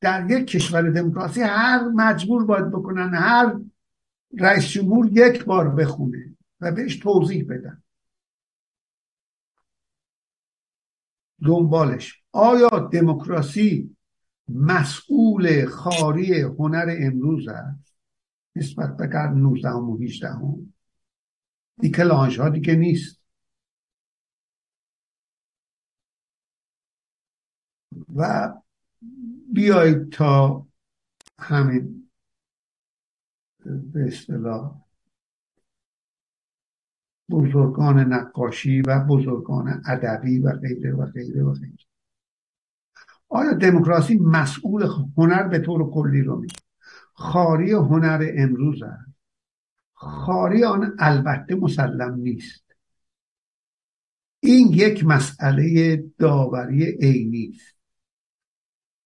[0.00, 3.56] در یک کشور دموکراسی هر مجبور باید بکنن هر
[4.38, 7.82] رئیس جمهور یک بار بخونه و بهش توضیح بدن.
[11.44, 12.22] دنبالش.
[12.32, 13.96] آیا دموکراسی
[14.48, 17.94] مسئول خاری هنر امروز است؟
[18.56, 20.74] نسبت به قرن 19 و 18 هم
[21.80, 23.22] دیکلانج ها دیگه نیست.
[28.16, 28.52] و
[29.52, 30.66] بیایید تا
[31.38, 32.10] همین
[33.64, 34.82] به اصطلاح
[37.32, 41.76] بزرگان نقاشی و بزرگان ادبی و غیره و غیره و غیره.
[43.28, 46.56] آیا دموکراسی مسئول هنر به طور کلی رو میگه؟
[47.14, 49.12] خاری هنر امروز است.
[49.94, 52.64] خاری آن البته مسلم نیست.
[54.40, 57.76] این یک مسئله داوری عینی است.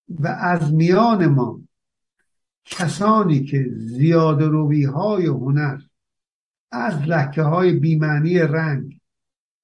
[0.08, 1.60] و از میان ما
[2.64, 5.78] کسانی که زیاد روی های هنر
[6.72, 9.00] از لکه های بیمعنی رنگ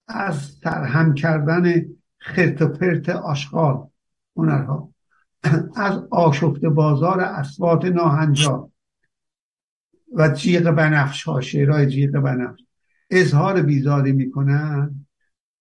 [0.09, 1.85] از ترهم کردن
[2.19, 3.87] خرت و پرت آشغال
[4.37, 4.93] هنرها
[5.77, 8.69] از آشفت بازار اسوات ناهنجار
[10.15, 12.61] و جیغ بنفش ها شعرهای جیغ بنفش.
[13.11, 15.07] اظهار بیزاری می‌کنن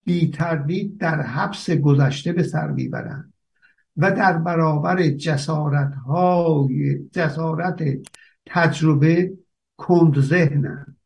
[0.05, 3.33] بی تردید در حبس گذشته به سر می‌برند
[3.97, 7.83] و در برابر جسارت های جسارت
[8.45, 9.33] تجربه
[9.77, 10.97] کند ذهنند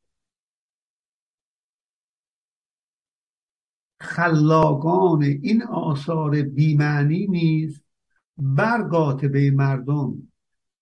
[4.05, 7.83] خلاقان این آثار بیمعنی نیز
[8.37, 10.13] برگاتبه مردم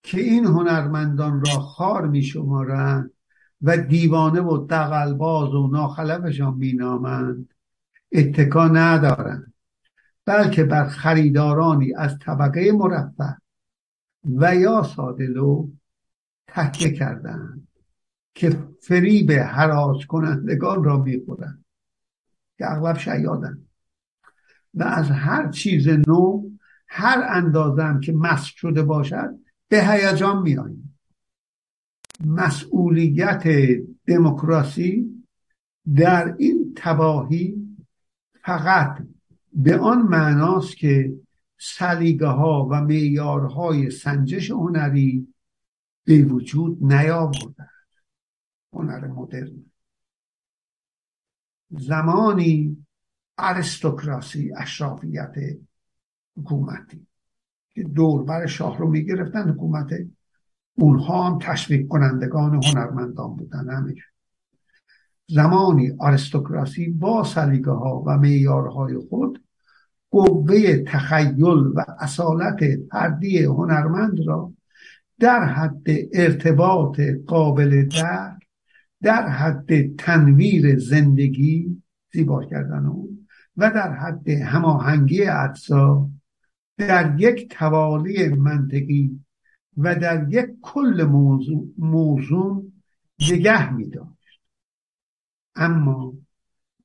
[0.03, 3.11] که این هنرمندان را خار می شمارند
[3.61, 7.53] و دیوانه و دقلباز و ناخلفشان مینامند
[8.11, 9.53] اتکا ندارند
[10.25, 13.37] بلکه بر خریدارانی از طبقه مرفه
[14.25, 15.67] و یا سادلو
[16.47, 17.67] تکیه کردند
[18.33, 21.62] که فریب حراج کنندگان را می‌خورند.
[22.63, 23.57] که اغلب شیادن.
[24.73, 26.49] و از هر چیز نو
[26.87, 30.99] هر اندازم که مسک شده باشد به هیجان میاییم
[32.25, 33.43] مسئولیت
[34.07, 35.23] دموکراسی
[35.95, 37.77] در این تباهی
[38.43, 39.07] فقط
[39.53, 41.13] به آن معناست که
[41.57, 45.33] سلیگه ها و معیارهای سنجش هنری
[46.05, 47.69] به وجود نیاوردن
[48.73, 49.72] هنر مدرن.
[51.79, 52.85] زمانی
[53.37, 55.35] ارستوکراسی اشرافیت
[56.37, 57.07] حکومتی
[57.73, 59.89] که دور بر شاه رو می‌گرفتن حکومت
[60.75, 64.05] اونها هم تشویق کنندگان هنرمندان بودن همیشه
[65.27, 69.43] زمانی آرستوکراسی با سلیقه ها و معیارهای خود
[70.11, 72.59] قوه تخیل و اصالت
[72.91, 74.53] فردی هنرمند را
[75.19, 78.42] در حد ارتباط قابل درک
[79.03, 81.81] در حد تنویر زندگی
[82.13, 86.09] زیبا کردن اون و در حد هماهنگی اجزا
[86.77, 89.19] در یک توالی منطقی
[89.77, 91.03] و در یک کل
[91.77, 92.71] موضوع,
[93.31, 94.41] نگه می داشت.
[95.55, 96.13] اما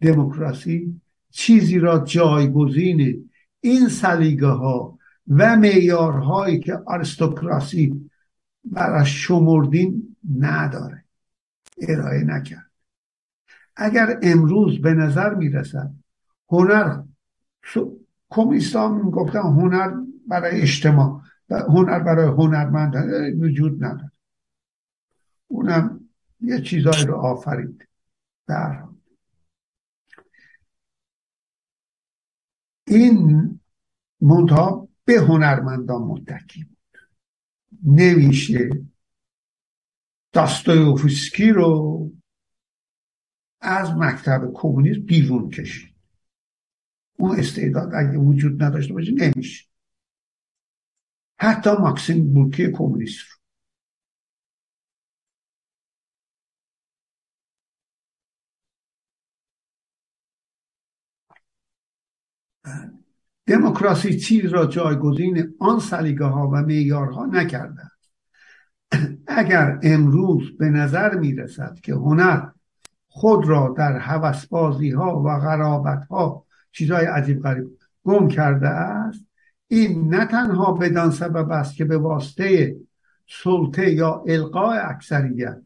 [0.01, 1.01] دموکراسی
[1.31, 4.99] چیزی را جایگزین این سلیگه ها
[5.29, 8.11] و معیارهایی که آرستوکراسی
[8.64, 11.05] برای شمردین نداره
[11.81, 12.70] ارائه نکرد.
[13.76, 15.93] اگر امروز به نظر می‌رسد
[16.51, 17.03] هنر
[18.31, 22.97] کمیستان گفتن هنر برای اجتماع هنر برای هنرمند
[23.41, 24.12] وجود نداره
[25.49, 26.09] اونم
[26.41, 27.89] یه چیزایی رو آفرید.
[28.47, 28.85] در
[32.87, 33.61] این
[34.20, 36.79] منتها به هنرمندان متکی بود.
[37.85, 38.70] نمیشه
[40.33, 42.11] داستایوفسکی رو
[43.61, 45.95] از مکتب کمونیسم بیرون کشید.
[47.18, 49.68] اون استعداد اگه وجود نداشته باشه نمیشه.
[51.41, 53.39] حتی ماکسیم بورکی کمونیست رو.
[63.47, 67.83] دموکراسی چیز را جایگزین آن سلیقه ها و معیارها نکرده
[69.26, 72.49] اگر امروز به نظر می رسد که هنر
[73.09, 77.66] خود را در حوسبازی ها و غرابت ها چیزهای عجیب غریب
[78.05, 79.24] گم کرده است
[79.68, 82.76] این نه تنها بدان سبب است که به واسطه
[83.43, 85.62] سلطه یا القاء اکثریت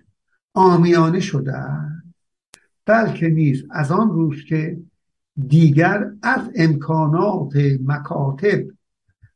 [0.55, 1.55] آمیانه شده
[2.87, 4.79] بلکه نیز از آن روز که
[5.49, 7.53] دیگر از امکانات
[7.85, 8.63] مکاتب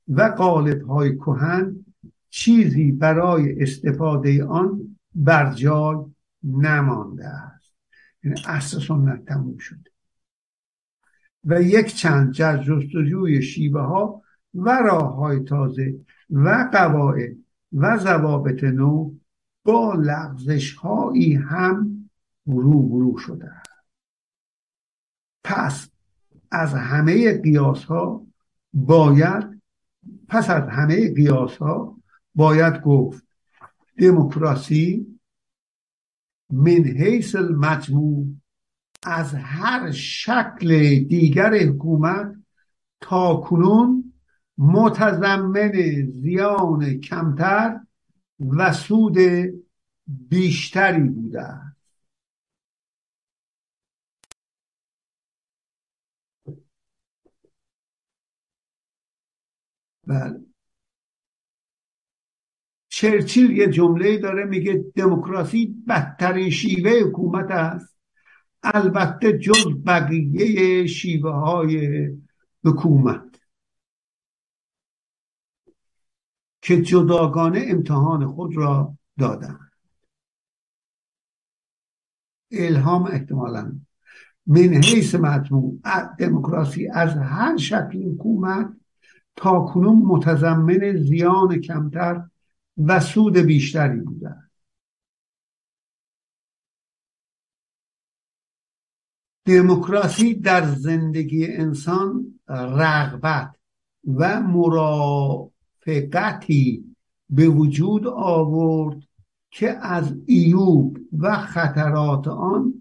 [0.09, 1.86] و قالب های کهن
[2.31, 5.97] چیزی برای استفاده آن بر جای
[6.43, 7.75] نمانده است.
[8.25, 9.91] یعنی اصل سنت تموم شده
[11.45, 14.23] و یک چند جز جستجوی شیوه ها
[14.55, 15.95] و راه های تازه
[16.31, 17.37] و قواعد
[17.73, 19.15] و ضوابط نو
[19.65, 22.11] با لغزش هایی هم
[22.47, 23.53] روبرو شده
[25.45, 25.91] پس
[26.51, 28.27] از همه قیاس ها
[28.73, 29.63] باید
[30.29, 31.97] پس از همه قیاس ها
[32.37, 33.27] باید گفت
[33.99, 35.19] دموکراسی
[36.51, 38.27] من حیث المجموع
[39.03, 42.37] از هر شکل دیگر حکومت
[43.01, 44.13] تا کنون
[44.59, 45.73] متضمن
[46.11, 47.81] زیان کمتر
[48.41, 49.17] و سود
[50.07, 51.61] بیشتری بوده
[60.07, 60.46] بله.
[62.97, 67.99] چرچیل یه جمله داره میگه دموکراسی بدترین شیوه حکومت است.
[68.63, 72.09] البته جز بقیه شیوه های
[72.65, 73.41] حکومت.
[76.63, 79.59] که جداگانه امتحان خود را دادن.
[82.51, 83.81] الهام احتمالا.
[84.47, 85.81] من حیث مجموع
[86.19, 88.77] دموکراسی از هر شکل حکومت
[89.37, 92.23] تا کنون متضمن زیان کمتر
[92.79, 94.37] و سود بیشتری بوده
[99.45, 103.57] دموکراسی در زندگی انسان رغبت
[104.17, 104.41] و
[105.41, 105.55] مرافقتی
[107.31, 108.97] به وجود آورد
[109.51, 112.75] که از ایوب و خطرات آن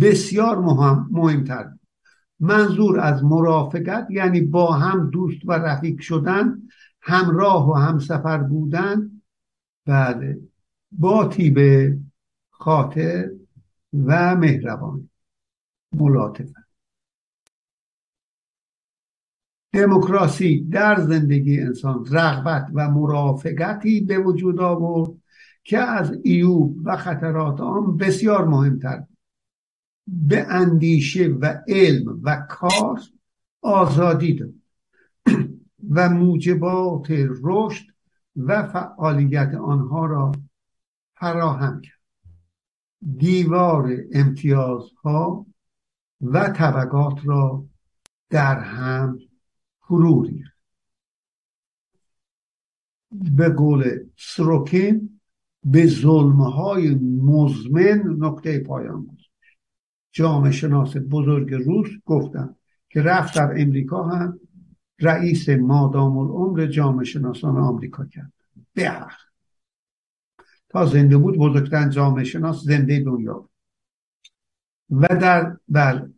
[0.00, 1.70] بسیار مهم مهمتر
[2.40, 6.62] منظور از مرافقت یعنی با هم دوست و رفیق شدن
[7.02, 9.17] همراه و همسفر بودن
[9.88, 10.38] بله.
[10.92, 11.24] با
[11.54, 11.98] به
[12.50, 13.30] خاطر
[13.92, 15.10] و مهربان
[15.92, 16.54] ملاطفت
[19.72, 25.10] دموکراسی در زندگی انسان رغبت و مرافقتی به وجود آورد
[25.64, 29.04] که از ایوب و خطرات آن بسیار مهمتر
[30.06, 33.00] به اندیشه و علم و کار
[33.62, 34.54] آزادی داد
[35.90, 37.06] و موجبات
[37.42, 37.97] رشد
[38.36, 40.32] و فعالیت آنها را
[41.14, 41.98] فراهم کرد.
[43.16, 45.46] دیوار امتیازها
[46.20, 47.66] و طبقات را
[48.30, 49.18] در هم
[49.80, 50.58] فرو ریخت.
[53.10, 55.20] به قول سروکین
[55.64, 59.22] به ظلمهای مزمن نقطه پایان بود.
[60.12, 62.54] جامعه شناس بزرگ روس گفتن
[62.88, 64.40] که رفت در امریکا هم
[65.00, 68.32] رئیس مادام العمر جامعه شناسان آمریکا کرد.
[68.74, 69.06] به
[70.68, 73.48] تا زنده بود بزرگترین جامعه شناس زنده دنیا
[74.90, 76.08] و در بر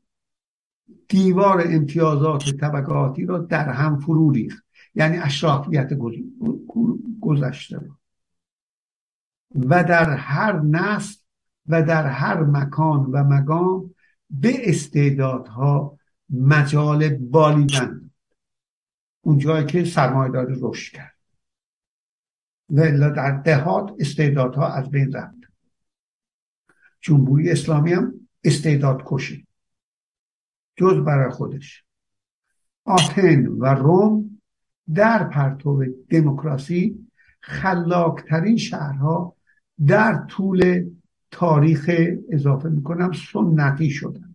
[1.09, 4.65] دیوار امتیازات طبقاتی را در هم فرو ریخت.
[4.95, 5.91] یعنی اشرافیت
[7.21, 7.81] گذشته
[9.55, 11.21] و در هر نسل
[11.67, 13.95] و در هر مکان و مقام
[14.31, 15.99] به استعدادها
[16.31, 18.10] مجال بالیدن
[19.21, 21.17] اونجایی که سرمایه داری رشد کرد.
[22.71, 25.35] و در دهات استعدادها از بین رفت.
[27.01, 29.47] جمهوری اسلامی هم استعداد کشی.
[30.77, 31.85] جز برای خودش.
[32.85, 34.41] آتن و روم
[34.95, 37.07] در پرتو دموکراسی
[37.41, 39.37] خلاقترین شهرها
[39.87, 40.91] در طول
[41.31, 41.91] تاریخ
[42.31, 44.35] اضافه می‌کنم سنتی شدن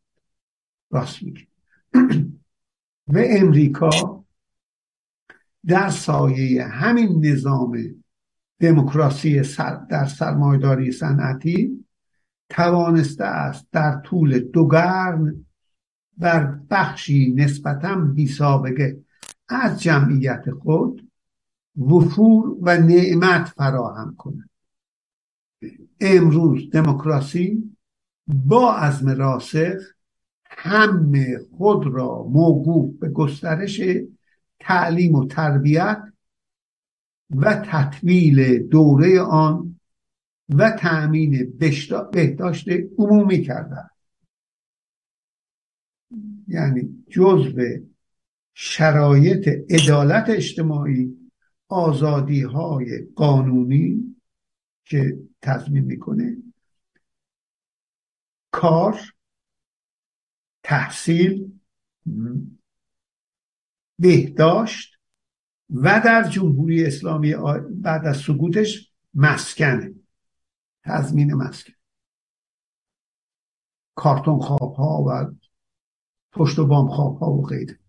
[0.92, 1.48] راست میگه
[3.14, 4.15] و امریکا
[5.68, 7.78] در سایه همین نظام
[8.60, 9.42] دموکراسی
[9.90, 11.86] در سرمایداری صنعتی
[12.50, 15.46] توانسته است در طول دو قرن
[16.18, 18.98] بر بخشی نسبتا بی سابقه
[19.50, 21.12] از جمعیت خود
[21.78, 24.50] وفور و نعمت فراهم کند.
[26.00, 27.76] امروز دموکراسی
[28.28, 29.78] با عزم راسخ
[30.46, 33.82] همه خود را موقوف به گسترش
[34.66, 36.04] تعلیم و تربیت
[37.30, 39.80] و تطویل دوره آن
[40.50, 41.58] و تأمین
[42.12, 43.90] بهداشت عمومی کرده
[46.48, 47.78] یعنی جزء
[48.54, 51.32] شرایط عدالت اجتماعی
[51.68, 54.16] آزادی های قانونی
[54.86, 56.38] که تضمین می‌کنه
[58.52, 59.00] کار
[60.64, 61.52] تحصیل
[64.00, 65.00] بهداشت
[65.70, 67.36] و در جمهوری اسلامی
[67.70, 69.94] بعد از سقوطش مسکنه
[70.84, 71.74] تضمین مسکن.
[73.96, 75.36] کارتون خواب ها و
[76.32, 77.80] پشت و بام خواب ها و غیره.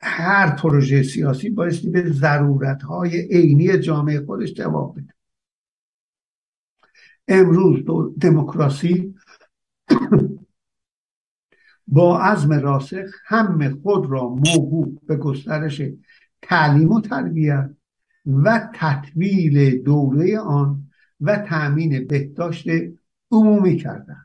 [0.00, 5.14] هر پروژه سیاسی بایستی به ضرورت های عینی جامعه خودش جواب بده.
[7.28, 7.84] امروز
[8.20, 9.14] دموکراسی
[11.86, 15.82] با عزم راسخ همه خود را موقوف به گسترش
[16.42, 17.70] تعلیم و تربیت
[18.26, 22.66] و تطویل دوره آن و تأمین بهداشت
[23.30, 24.16] عمومی کرده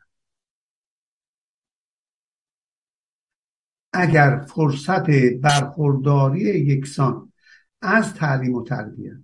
[3.93, 5.09] اگر فرصت
[5.41, 7.33] برخورداری یکسان
[7.81, 9.17] از تعلیم و تربیت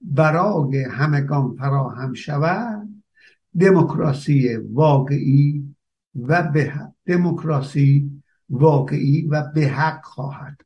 [0.00, 2.88] برای همگان فراهم شود
[3.60, 5.74] دموکراسی واقعی
[6.14, 6.72] و به
[7.06, 10.60] دموکراسی واقعی و به حق خواهد.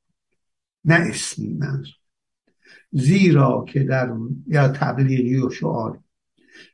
[0.85, 1.95] نه اسمی منظور.
[2.91, 4.13] زیرا که در
[4.47, 6.01] یا تبلیغی و شعار.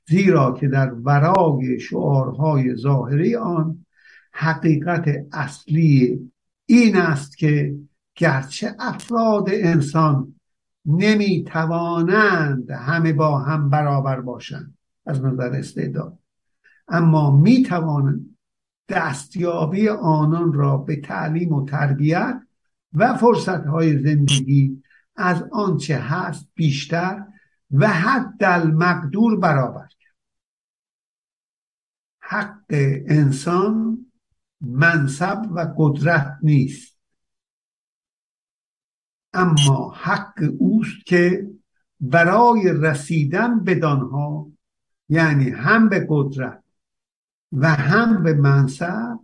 [0.08, 3.86] زیرا که در ورای شعارهای ظاهری آن
[4.32, 6.30] حقیقت اصلی
[6.66, 7.74] این است که
[8.16, 10.34] گرچه افراد انسان
[10.86, 16.18] نمی توانند همه با هم برابر باشند از نظر استعداد
[16.88, 18.31] اما می توانند
[18.88, 22.42] دستیابی آنان را به تعلیم و تربیت
[22.92, 24.82] و فرصتهای زندگی
[25.16, 27.26] از آنچه هست بیشتر
[27.70, 30.14] و حد المقدور برابر کرد.
[32.20, 32.64] حق
[33.06, 34.06] انسان
[34.60, 36.98] منصب و قدرت نیست.
[39.32, 41.50] اما حق اوست که
[42.00, 44.52] برای رسیدن بدانها
[45.08, 46.61] یعنی هم به قدرت
[47.52, 49.18] و هم به منصب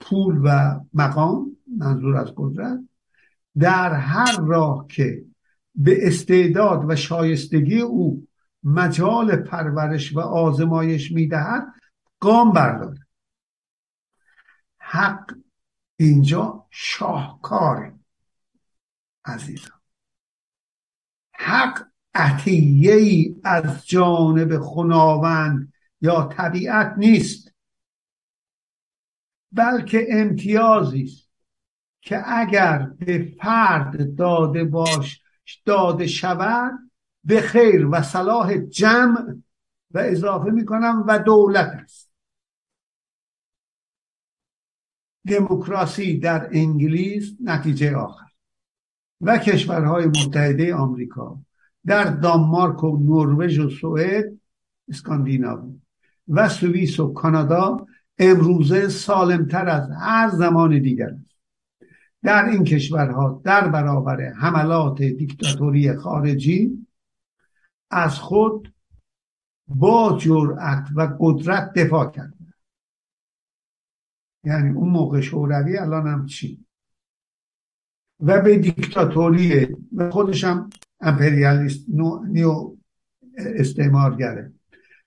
[0.00, 2.80] پول و مقام منظور از قدرت
[3.58, 5.24] در هر راه که
[5.74, 8.26] به استعداد و شایستگی او
[8.64, 11.66] مجال پرورش و آزمایش می‌دهد
[12.20, 12.98] گام بردارد.
[14.78, 15.34] حق
[15.96, 17.94] اینجا شاهکاره
[19.24, 19.80] عزیزان.
[21.32, 25.71] حق عطیه ای از جانب خداوند
[26.02, 27.54] یا طبیعت نیست
[29.52, 31.30] بلکه امتیازی است
[32.00, 35.22] که اگر به فرد داده باش
[35.64, 36.72] داده شود
[37.24, 39.34] به خیر و صلاح جمع
[39.90, 42.12] و اضافه می‌کنم و دولت است.
[45.26, 48.26] دموکراسی در انگلیس نتیجه آخر
[49.20, 51.38] و کشورهای متحده آمریکا
[51.86, 54.24] در دانمارک و نروژ و سوئد
[54.88, 55.81] اسکاندیناوی.
[56.28, 57.86] و سوئیس و کانادا
[58.18, 61.32] امروزه سالمتر از هر زمان دیگر است.
[62.22, 66.86] در این کشورها در برابر حملات دیکتاتوری خارجی
[67.90, 68.74] از خود
[69.66, 72.34] با جرأت و قدرت دفاع کرد.
[74.44, 76.64] یعنی اون موقع شوروی الان هم چی؟
[78.20, 80.70] و به دیکتاتوری و خودش هم
[81.00, 81.86] امپریالیست
[82.28, 82.76] نیو
[83.36, 84.52] استعمارگره.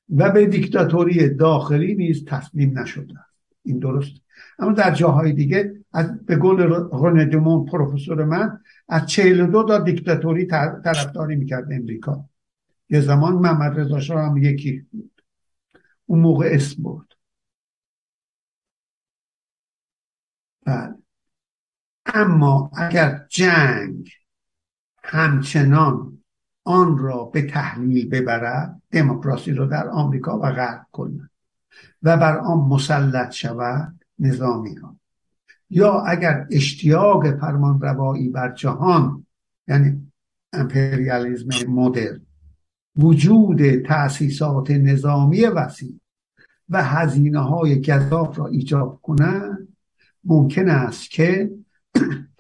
[0.09, 3.13] و به دیکتاتوری داخلی نیز تسلیم نشده
[3.63, 4.11] این درست
[4.59, 7.25] اما در جاهای دیگه از به قول رونه
[7.71, 10.45] پروفسور من از 42 تا دیکتاتوری
[10.83, 12.29] طرفداری می‌کرد امریکا.
[12.89, 15.21] یه زمان محمد رضا شاه هم یکی بود.
[16.05, 17.07] اون موقع اسم برد.
[20.65, 20.95] بله.
[22.05, 24.11] اما اگر جنگ
[25.03, 26.23] همچنان
[26.65, 31.29] آن را به تحلیل ببرد دموکراسی را در آمریکا و غرب کند
[32.03, 34.95] و بر آن مسلط شود نظامی ها
[35.69, 39.25] یا اگر اشتیاق فرمان روایی بر جهان
[39.67, 40.11] یعنی
[40.53, 42.21] امپریالیزم مدرن
[42.95, 45.99] وجود تأسیسات نظامی وسیع
[46.69, 47.81] و هزینه های
[48.37, 49.67] را ایجاب کنند
[50.23, 51.51] ممکن است که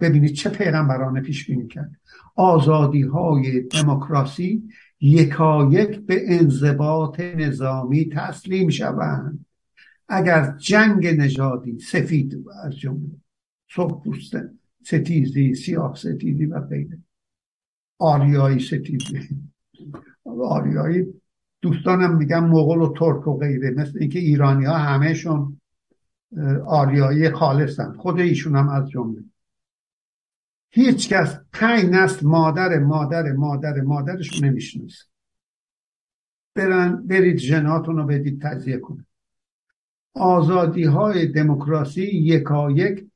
[0.00, 1.90] ببینید چه پیغمبرانه پیش بینی کرد.
[2.36, 4.68] آزادی های دموکراسی
[5.00, 9.46] یکایک به انضباط نظامی تسلیم شوند.
[10.08, 13.10] اگر جنگ نژادی سفید از جمله
[13.76, 14.02] سرخ
[14.86, 16.98] ستیزی سیاه ستیزی و غیره.
[17.98, 19.28] آریایی ستیزی.
[20.24, 21.06] آریایی
[21.62, 23.70] دوستانم میگن مغول و ترک و غیره.
[23.70, 25.60] مثل اینکه ایرانی ها همهشون
[26.66, 27.92] آریایی خالصن.
[27.92, 29.24] خود ایشون هم از جمله.
[30.74, 35.04] هیچ کس پنج نسل مادر مادر مادر مادرش نمی‌شناسه.
[36.54, 39.06] برن برید جناتون رو بدید تجزیه کنید
[40.14, 43.06] آزادی های دموکراسی یکایک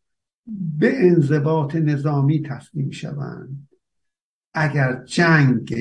[0.78, 3.68] به انضباط نظامی تسلیم شوند
[4.54, 5.74] اگر جنگ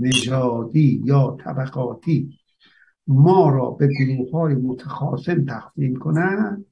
[0.00, 2.38] نژادی یا طبقاتی
[3.06, 6.64] ما را به گروه های متخاصم تقسیم کنند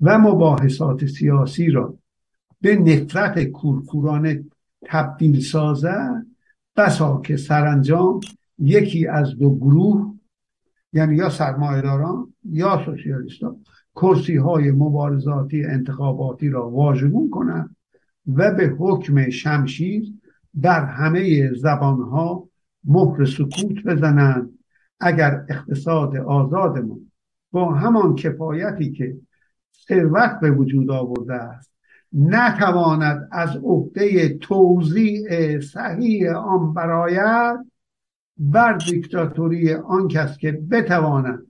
[0.00, 1.98] و مباحثات سیاسی را
[2.60, 4.44] به نفرت کورکورانه
[4.84, 6.26] تبدیل سازه
[6.76, 8.20] بسا که سرانجام
[8.58, 10.14] یکی از دو گروه
[10.92, 17.76] یعنی یا سرمایهداران یا سوسیالیستان کرسی های مبارزاتی انتخاباتی را واژگون کنند
[18.26, 20.12] و به حکم شمشیر
[20.54, 22.48] بر همه زبانها
[22.84, 24.58] مهر سکوت بزنند.
[25.00, 27.10] اگر اقتصاد آزادمون
[27.52, 29.16] با همان کفایتی که
[29.88, 31.70] ثروت به وجود آورده است
[32.12, 37.58] نتواند از عهده توضیع صحیح آن برایت
[38.38, 41.46] بر دیکتاتوری آن کس که بتواند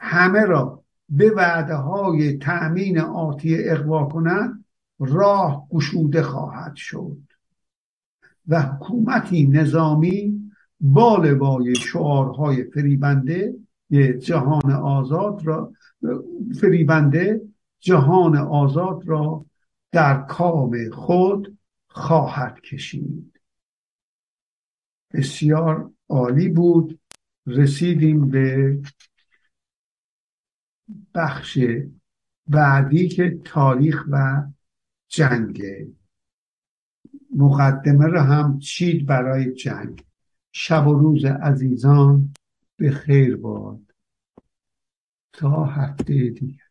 [0.00, 4.64] همه را به وعده های تأمین آتی اقوا کنند
[4.98, 7.16] راه گشوده خواهد شد.
[8.48, 10.50] و حکومتی نظامی
[10.80, 13.54] با لوای شعارهای فریبنده
[14.18, 15.72] جهان آزاد را
[16.60, 17.40] فریبنده
[17.80, 19.44] جهان آزاد را
[19.92, 23.40] در کام خود خواهد کشید.
[25.12, 27.00] بسیار عالی بود.
[27.46, 28.78] رسیدیم به
[31.14, 31.58] بخش
[32.48, 34.42] بعدی که تاریخ و
[35.08, 35.62] جنگ.
[37.36, 40.04] مقدمه را هم چید برای جنگ.
[40.52, 42.34] شب و روز عزیزان
[42.76, 43.80] به خیر باد.
[45.32, 46.65] تا هفته دیگه